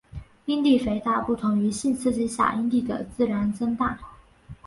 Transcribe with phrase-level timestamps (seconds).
[0.45, 3.99] 阴蒂肥大不同于性刺激下阴蒂的自然增大。